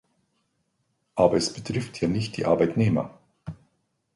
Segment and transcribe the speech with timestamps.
[1.13, 3.19] Aber es betrifft ja nicht die Arbeitnehmer.